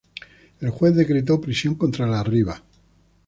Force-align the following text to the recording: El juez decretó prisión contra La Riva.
El 0.61 0.71
juez 0.71 0.95
decretó 0.95 1.39
prisión 1.39 1.75
contra 1.75 2.07
La 2.07 2.23
Riva. 2.23 2.63